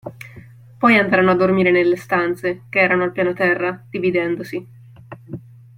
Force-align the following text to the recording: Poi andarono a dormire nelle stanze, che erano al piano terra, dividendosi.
Poi 0.79 0.97
andarono 0.97 1.29
a 1.29 1.35
dormire 1.35 1.69
nelle 1.69 1.95
stanze, 1.95 2.63
che 2.69 2.79
erano 2.79 3.03
al 3.03 3.11
piano 3.11 3.33
terra, 3.33 3.85
dividendosi. 3.87 4.67